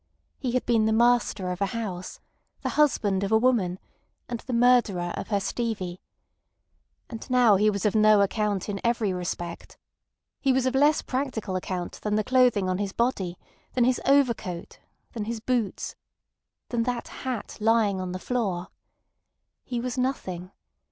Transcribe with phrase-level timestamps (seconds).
[0.39, 2.19] He had been the master of a house,
[2.63, 3.77] the husband of a woman,
[4.27, 6.01] and the murderer of her Stevie.
[7.07, 9.77] And now he was of no account in every respect.
[10.39, 13.37] He was of less practical account than the clothing on his body,
[13.73, 14.79] than his overcoat,
[15.13, 18.69] than his boots—than that hat lying on the floor.
[19.63, 20.49] He was nothing.